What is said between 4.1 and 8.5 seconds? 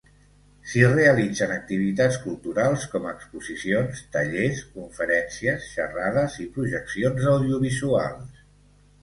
tallers, conferències, xerrades i projeccions d'audiovisuals.